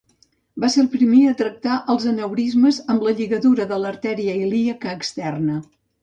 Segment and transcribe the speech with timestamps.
[0.61, 5.59] Va ser el primer a tractar els aneurismes amb la lligadura de l'artèria ilíaca externa.